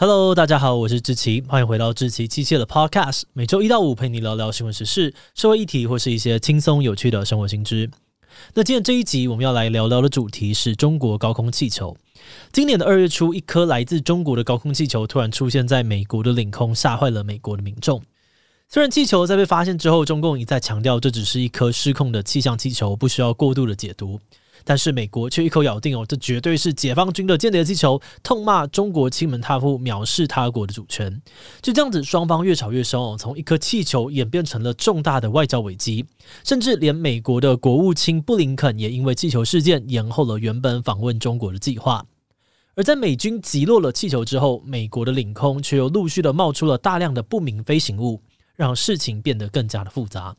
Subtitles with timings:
[0.00, 7.90] Hello，大家好，我是志奇，欢迎回到志奇机械的 Podcast，每周一到五陪你聊聊新闻时事、社会议题或是一些轻松有趣的生活新知。
[8.54, 11.96] 那今天这一集我们要来聊聊的主题是中国高空气球。
[12.52, 18.00] 今年的二月初，一颗来自中国的高空气球突然出现在美国的领空，吓坏了美国的民众。
[18.68, 24.20] 虽然气球在被发现之后，中共一再强调这只是一颗失控的气象气球，不需要过度的解读。
[24.64, 31.20] 但是美国却一口咬定哦，这绝对是解放军的间谍气球，痛骂中国欺门踏户，藐视他国的主权。
[31.60, 36.04] 就这样子，双方越吵越凶哦，从一颗气球演变成了重大的外交危机，
[36.44, 42.04] 甚至连美国的国务卿布林肯也因为气球事件延后了原本访问中国的计划。
[42.74, 48.22] 而在美军击落了气球之后，美国的领空却又陆续的冒出了大量的不明飞行物，
[48.54, 50.36] 让事情变得更加的复杂。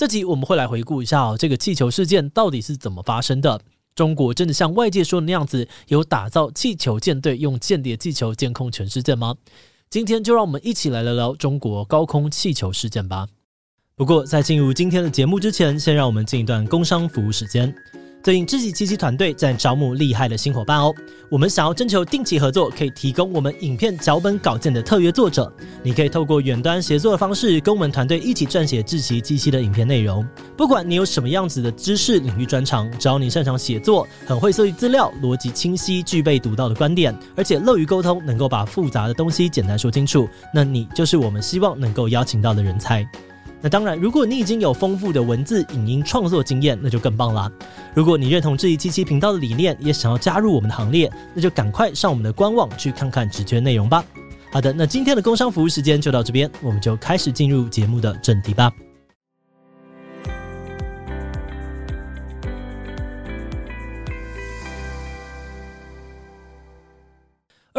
[0.00, 3.60] 这集我们会来回顾一下哦，这个气球事件到底是怎么发生的？
[3.94, 9.36] 中国真的像外界说的那样子，有打造气球舰队，用间谍气球监控全世界吗？
[9.90, 13.28] 今天就让我们一起来聊聊中国高空气球事件吧。
[13.94, 17.70] 不过在进入今天的节目之前，先让我们进一段工商服务时间。
[18.22, 20.94] 最近志祺七七团队在招募厉害的新伙伴哦，
[21.30, 25.50] 我们想要征求定期合作，可以提供我们影片脚本稿件的特约作者。
[25.82, 30.22] 你可以透过远端协作的方式，跟我们团队一起撰写志奇七七的影片内容。
[30.54, 43.02] 不管你有什么样子的知识领域专长，只要你擅长写作，很会搜集资料，逻辑清晰，具备独到的观点，而且乐于沟通，能够把复杂的东西简单说清楚，那你就是我们希望能够邀请到的人才。
[43.62, 47.50] 那当然，如果你已经有丰富的文字、影音创作经验，那就更棒啦。
[47.94, 54.04] 如果你认同志祺七七频道的理念，也想要加入我们的行列，那就赶快上我们的官网去看看直缺内容吧。
[54.50, 58.72] 好的，那今天的工商服务时间就到这边，我们就开始进入节目的正题吧。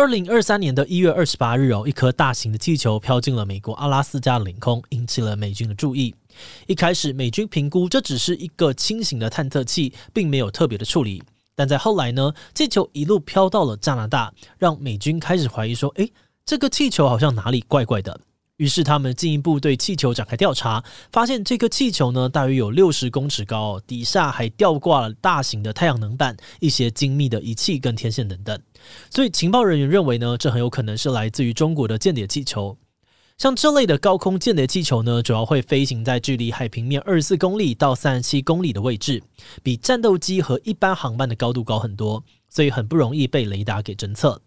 [0.01, 6.15] 二零二三年的一月二十八日哦，一颗大型的气球飘进了美国阿拉斯加领空，引起了美军的注意。
[6.65, 11.21] 一开始，美军评估这只是一个轻型的探测器，并没有特别的处理。
[11.53, 16.11] 但在后来呢，气球一路飘到了加拿大，让美军开始怀疑说：“诶，
[16.43, 18.19] 这个气球好像哪里怪怪的。”
[18.61, 28.61] 于是他们进一步对气球展开调查，发现这个气球呢，大约有六十公尺高，底下还吊挂了大型的太阳能板、一些精密的仪器跟天线等等。
[29.09, 32.77] 所以情报人员认为呢，这很有可能是来自于中国的间谍气球。
[33.39, 39.23] 像这类的高空间谍气球呢，主要会飞行在距离海平面二十四公里到三十七公里的位置，
[39.63, 44.39] 比战斗机和一般航班的高度高很多，所以很不容易被雷达给侦测。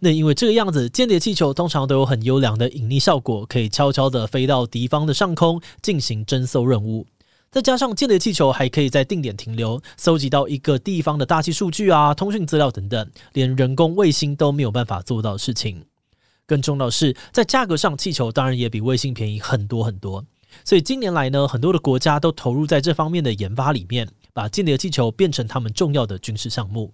[0.00, 7.06] 那因为这个样子，间谍气球通常都有很优良的隐匿效果，可以悄悄地飞到敌方的上空进行侦搜任务。
[7.50, 15.84] 再加上间谍气球还可以在定点停留，搜集到一个地方的大气数据啊、通讯资料等等，连人工卫星都没有办法做到的事情。
[16.46, 20.24] 更重要的是，在价格上，气球当然也比卫星便宜很多很多。
[20.64, 26.92] 所以近年来呢，很多的国家都投入在这方面的研发里面，把间谍气球变成他们重要的军事项目。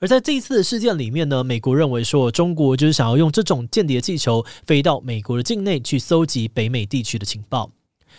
[0.00, 7.70] 而在这一次的事件里面呢，美国认为说中国就是想要用这种间谍气球飞到美国的境内去搜集北美地区的情报，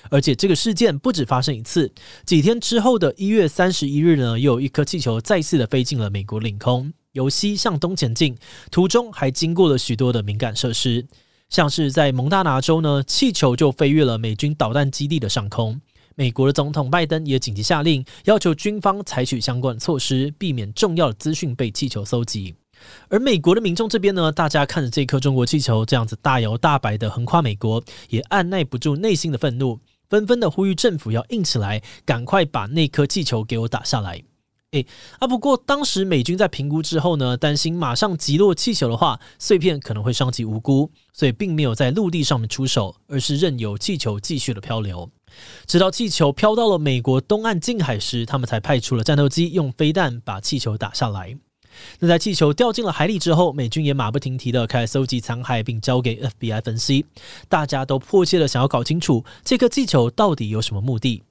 [0.10, 1.92] 而且这个事件不止发生一次，
[2.26, 8.36] 几天之后的一月三十一日呢，又有一颗气球再次的飞进了美国领空，由西向东前进，
[8.70, 11.08] 途中还经过了许多的敏感设施，
[11.50, 15.80] 像是在蒙大拿州呢，气球就飞越了美军导弹基地的上空。
[16.20, 22.54] 美国的总统拜登也紧急下令，要求军方采取相关措施，避免重要的资讯被气球搜集。
[23.08, 34.22] 而美国的民众这边呢，大家看着这颗中国气球这样子大摇大摆的横跨美国，也按捺不住内心的愤怒，纷纷的呼吁政府要硬起来，赶快把那颗气球给我打下来。
[34.72, 34.86] 诶，
[35.20, 45.10] 啊，不过当时美军在评估之后呢，担心马上击落气球的话，碎片可能会伤及无辜，所以并没有在陆地上面出手，而是任由气球继续的漂流。
[45.66, 51.38] 直到气球飘到了美国东岸近海时，他们才派出了战斗机，用飞弹把气球打下来。
[52.00, 57.06] 那在气球掉进了海里之后，美军也马不停蹄的开始搜集残骸，并交给 FBI 分析。
[57.48, 61.24] 大家都迫切的想要搞清楚这颗气球到底有什么目的。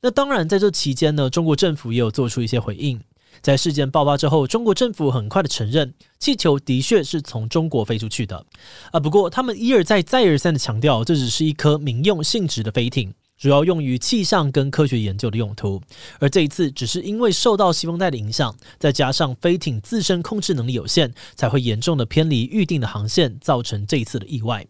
[0.00, 3.00] 那当然，在这期间呢，中国政府也有做出一些回应。
[3.42, 8.44] 在事件爆发之后，中国政府很快的承认，气球的确是从中国飞出去的。
[8.92, 15.80] 啊，不过他们一而再、再而三的强调，这只是一颗民用性质的飞艇，主要用于气象跟科学研究的用途。
[16.18, 24.66] 而这一次，只是因为受到西风带的影响，再加上飞艇自身控制能力有限，才会严重的偏离预定的航线，造成这一次的意外。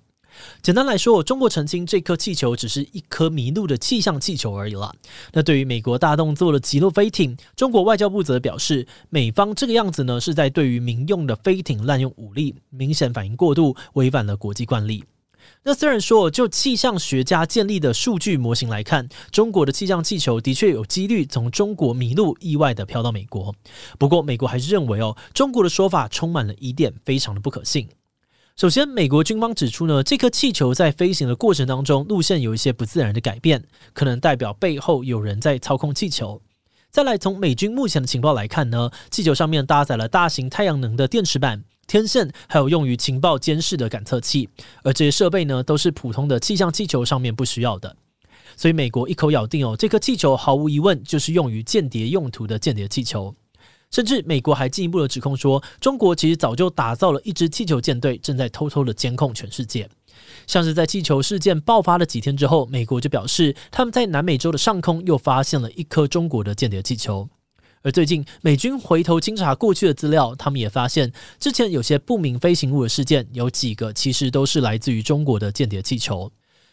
[0.63, 4.95] 简单来说，中国澄清这颗气球只是一颗迷路的气象气球而已啦。
[5.33, 15.03] 那对于美国大动作的击落飞艇，中国外交部则表示，美方这个样子呢，是在对于民用的飞艇滥用武力，明显反应过度，违反了国际惯例。
[15.63, 23.55] 那虽然说，就气象学家建立的数据模型来看，中国的气象气球的确有几率从中国迷路，意外的飘到美国。
[23.99, 27.89] 不过，美国还是认为哦，中国的说法充满了疑点，非常的不可信。
[28.57, 36.41] 首先，美国军方指出呢，这颗气球在飞行的过程当中，路线有一些不自然的改变，可能代表背后有人在操控气球。
[36.91, 41.65] 再来，从美军目前的情报来看呢，气球上面搭载了大型太阳能的电池板。
[41.91, 44.49] 天线还有用于情报监视的感测器，
[44.85, 47.97] 而这些设备呢，都是普通的气象气球上面不需要的。
[48.57, 53.35] 所以美国一口咬定哦，这颗气球毫无疑问就是用于间谍用途的间谍气球。
[53.91, 59.89] 甚至美国还进一步的指控说，中国其实早就打造了一支气球舰队，正在偷偷的监控全世界。
[60.47, 67.29] 像是在气球事件爆发了几天之后，美国就表示他们在南美洲的上空又发现了一颗中国的间谍气球。
[67.83, 76.31] 而最近，美军回头清查过去的资料，他们也发现，之前有些不明飞行物的事件，有几个其实都是来自于中国的间谍气球。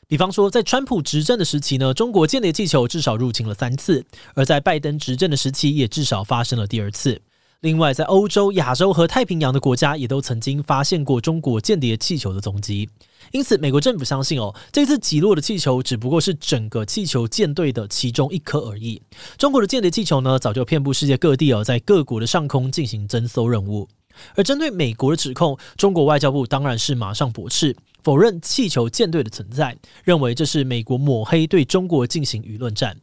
[0.08, 4.02] 比方说，在川普执政的时期呢，中国间谍气球至少入侵了三次；
[4.34, 7.22] 而在拜登执政的时期，也至少发生了第二次。
[7.62, 12.88] 另外，在欧洲、亚洲和太平洋的国家也都曾经发现过中国间谍气球的踪迹，
[13.32, 19.02] 因此美国政府相信哦，这次击落的气球只不过是整个气球舰队的其中一颗而已。
[19.40, 23.88] 中国的间谍气球呢，早就遍布世界各地哦，在各国的上空进行侦搜任务。
[24.36, 32.98] 而针对美国的指控，中国外交部当然是马上驳斥，否认气球舰队的存在，认为这是美国抹黑对中国进行舆论战。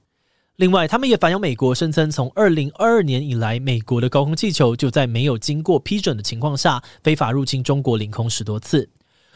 [0.56, 8.88] 另外，他们也反映美国声称，从二零二二年以来，美国的高空气球就在没有经过批准的情况下，非法入侵中国领空十多次。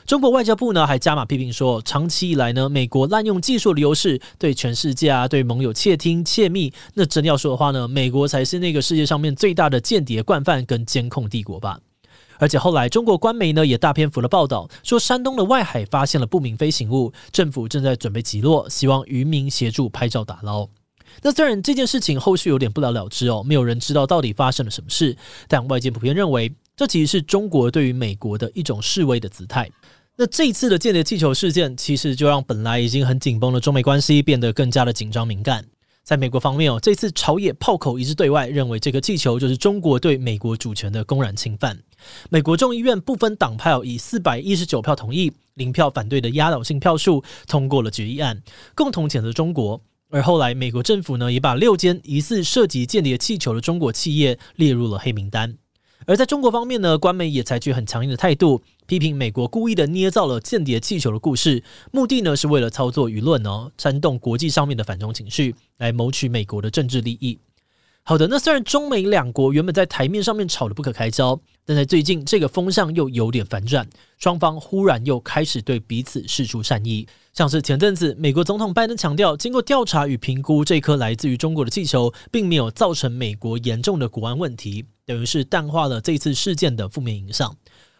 [0.06, 6.72] 中国外交部呢，还加码批评说，长期以来呢，美国滥用技术的优势，对全世界啊，对盟友窃听窃密。
[6.94, 11.80] 那真要说的话呢，美国才是那个世界上面最大的间谍惯犯跟监控帝国吧。
[12.38, 20.68] 而且后来，中国官媒呢也大篇幅的报道说，山东的外海发现了不明飞行物，政府正在准备击落，希望渔民协助拍照打捞。
[21.22, 25.16] 那虽然这件事情后续有点不了了之哦，没有人知道到底发生了什么事，
[25.48, 29.70] 但外界普遍认为，这其实是中国对于美国的一种示威的姿态。
[30.16, 35.64] 那这一次的间谍气球事件，其实就让本来已经很紧绷的中美关系变得更加的紧张敏感。
[36.02, 41.78] 在美国方面哦，这次朝野炮口一致对外，认为这个气球就是中国对美国主权的公然侵犯。
[42.30, 48.42] 美国众议院不分党派哦，以四百一十九票同意、零票反对的压倒性票数通过了决议案，
[48.74, 49.80] 共同谴责中国。
[50.10, 55.56] 而后来，美国政府呢也把六间疑似涉及间谍气球的中国企业列入了黑名单。
[56.06, 61.62] 而在中国方面呢，官媒也采取很强硬的态度，批评美国故意的捏造了间谍气球的故事，
[61.92, 67.38] 目的呢是为了操作舆论哦，煽动国际上面的反中情绪，来谋取美国的政治利益。
[68.08, 77.06] 好的，那虽然中美两国原本在台面上面吵得不可开交，但在最近这个风向又有点反转，双方忽然又开始对彼此示出善意。
[77.34, 87.54] 像是前阵子美国总统拜登强调，经过调查与评估，这颗来自于中国的气球并没有造成美国严重的国安问题，等于是淡化了这次事件的负面影响。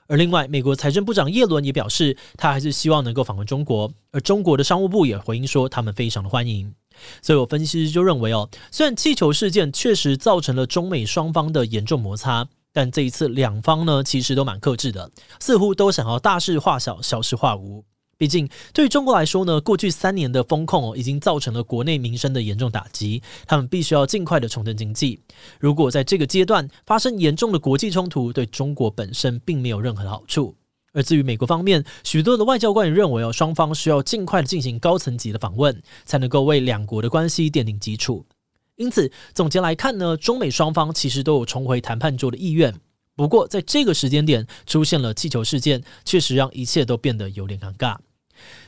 [0.09, 6.73] 而另外，美国财政部长耶伦也表示，他还是希望能够访问中国，而中国的商务部也回应说，他们非常的欢迎。
[7.21, 17.85] 所以，我分析师就认为哦，虽然气球事件确实造成了中美双方的严重摩擦，但这一次两方呢，其实都蛮克制的，似乎都想要大事化小，小事化无。
[18.19, 25.21] 毕竟，对于中国来说呢，过去三年的风控，已经造成了国内民生的严重打击，他们必须要尽快的重振经济。
[25.61, 30.57] 如果在这个阶段发生严重的国际冲突，对中国本身并没有任何的好处。
[30.93, 38.27] 而至于美国方面，许多的外交官员认为哦，双方需要尽快的进行高层级的访问，才能够为两国的关系奠定基础。
[38.75, 42.75] 因此，总结来看呢，中美双方其实都有重回谈判桌的意愿。
[43.15, 47.97] 不过，在这个时间点出现了气球事件，确实让一切都变得有点尴尬。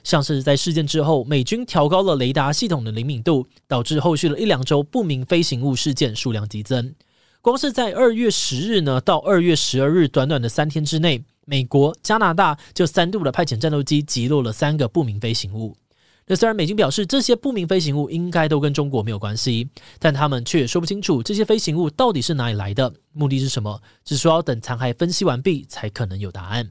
[0.02, 6.94] 像是在事件之后，美军调高了雷达系统的灵敏度，导致后续的一两周不明飞行物事件数量激增。
[7.42, 15.76] 光是在二月十日呢到二月十二日短短的三天之内，美国、加拿大就三度的派遣战斗机击落了三个不明飞行物。
[16.26, 26.68] 那虽然美军表示这些不明飞行物应该都跟中国没有关系，但他们却也说不清楚这些飞行物到底是哪里来的，目的是什么，只说要等残骸分析完毕才可能有答案。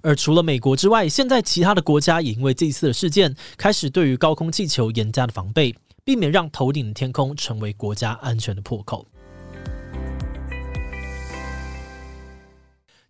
[0.00, 5.74] 而除了美国之外，现在其他的国家也因为这次的事件，开始对于高空气球严加的防备，
[6.04, 9.06] 避免让头顶的天空成为国家安全的破口。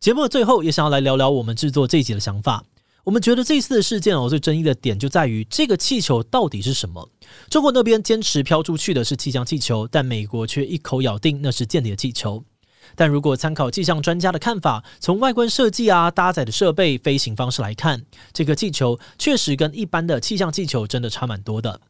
[0.01, 2.65] 节目的最后，也想要来聊聊我们制作这一集的想法。
[3.05, 7.09] 我们觉得这次的事件哦，最争议的点就在于这个气球到底是什么？
[7.49, 12.45] 中国那边坚持飘出去的是气象气球，但美国却一口咬定那是间谍气球。
[12.95, 21.81] 但如果参考气象专家的看法，从外观设计啊、搭载的设备、飞行方式来看，这个气球确实跟一般的气象气球真的差蛮多的。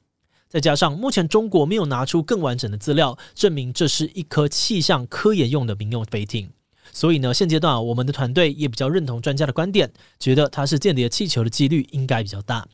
[0.49, 6.51] 再加上目前中国没有拿出更完整的资料，证明这是一颗气象科研用的民用飞艇。
[6.93, 12.69] 所以呢，现阶段，我们的团队也比较认同专家的观点，觉得它是间谍气球的几率应该比较大。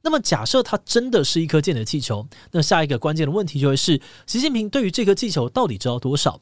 [0.00, 6.40] 那么，假设它真的是一颗间谍气球，那下一个关键的问题就会是：习近平对于这颗气球到底知道多少？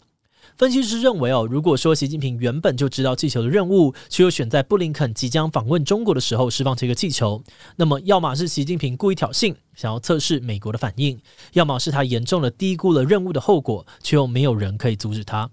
[0.57, 7.43] 分析师认为哦，如果说习近平原本就知道气球的任务，却又选在布林肯即将访问中国的时候释放这个气球，
[7.77, 11.17] 那么要么是习近平故意挑衅，想要测试美国的反应；
[11.53, 15.51] 要么是他严重的低估了任务的后果，却又没有人可以阻止他。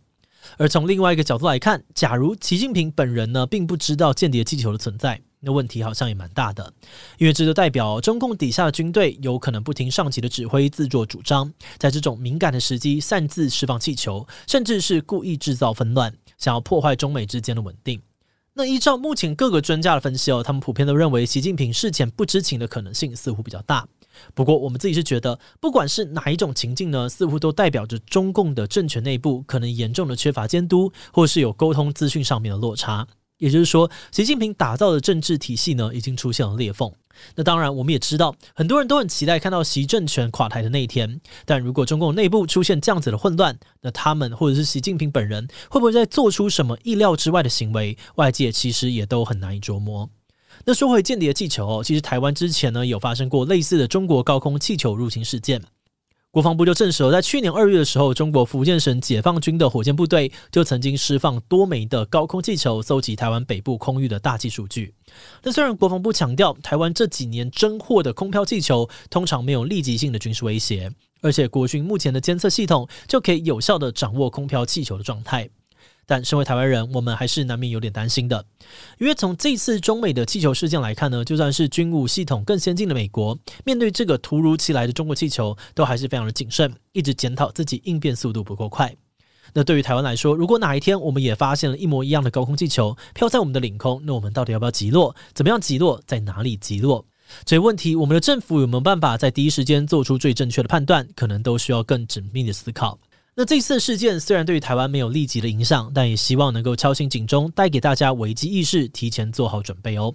[0.58, 6.74] 而从另外一个角度来看，假如习近平本人呢，并不知道间谍气球的存在，那问题好像也蛮大的，
[7.18, 18.02] 因为这就代表中共底下的军队有可能不听上级的指挥，自作主张，在这种敏感的时机擅自释放气球，甚至是故意制造纷乱，想要破坏中美之间的稳定。
[18.54, 23.88] 那依照目前各个专家的分析哦，他们普遍都认为习近平事前不知情的可能性似乎比较大。
[24.36, 33.08] 不过，我们自己是觉得，不管是哪一种情境呢，似乎都代表着中共的政权内部可能严重的缺乏监督，或是有沟通资讯上面的落差。
[33.44, 36.90] 也就是说，习近平打造的政治体系呢，已经出现了裂缝。
[37.36, 41.20] 那当然，我们也知道，很多人都很期待看到习政权垮台的那一天。
[41.44, 47.98] 但如果中共内部出现这样子的混乱，那他们或者是习近平本人会不会再做出什么意料之外的行为？
[48.16, 50.10] 外界其实也都很难以琢磨。
[50.64, 55.62] 那说回间谍气球，其实台湾之前呢有发生过类似的中国高空气球入侵事件，
[56.34, 64.96] 国防部就证实了，在去年二月的时候，中国福建省解放军的火箭部队就曾经释放多枚的高空气球，搜集台湾北部空域的大气数据。
[65.44, 75.48] 那虽然国防部强调，台湾这几年侦获的空飘气球通常没有立即性的军事威胁，而且国军目前的监测系统就可以有效的掌握空飘气球的状态。
[76.06, 78.46] 但身为台湾人，我们还是难免有点担心的，
[79.00, 88.96] 因为从这次中美的气球事件来看呢，就算是军武系统更先进的美国，面对这个突如其来的中国气球，都还是非常的谨慎，一直检讨自己应变速度不够快。
[89.54, 95.16] 那对于台湾来说，如果哪一天我们也发现了一模一样的高空气球飘在我们的领空，那我们到底要不要击落？
[95.34, 96.02] 怎么样击落？
[96.08, 97.06] 在哪里击落？
[97.46, 101.08] 这些问题，我们的政府有没有办法在第一时间做出最正确的判断？
[101.16, 103.00] 可能都需要更缜密的思考。
[103.36, 110.14] 那这次事件虽然对于台湾没有立即的影响，但也希望能够敲醒警钟，带给大家危机意识，提前做好准备哦。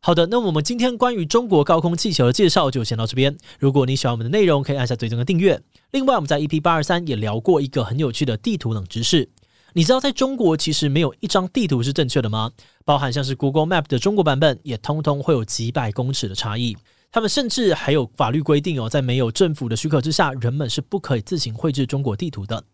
[0.00, 3.36] 好的，那我们今天关于中国高空气球的介绍就先到这边。
[3.58, 5.60] 如果你喜欢我们的内容，可以按下最终的订阅。
[5.90, 9.28] 另外，我们在 EP 八二三也聊过一个很有趣的地图冷知识。
[9.74, 12.50] 你知道在中国其实没有一张地图是正确的吗？
[12.86, 16.74] 包含像是 Google Map 的中国版本，也通通会有几百公尺的差异。
[17.14, 22.64] 他们甚至还有法律规定哦，在没有政府的许可之下，人们是不可以自行绘制中国地图的。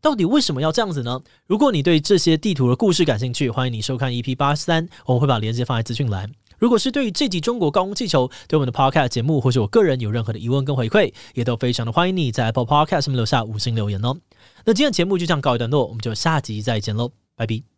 [0.00, 1.20] 到底为什么要这样子呢？
[1.46, 6.32] 如果你对这些地图的故事感兴趣，欢迎你收看 EP 八三，我们会把链接放在资讯栏。
[6.58, 14.16] 如果是对于这集中国高空气球，对我们的 Podcast 节目或是我个人有任何的疑问跟回馈，也都非常的欢迎你在 Apple Podcast 上面留下五星留言哦。
[14.64, 17.69] 那今天的节目就这样告一段落，我们就下集再见喽，拜拜。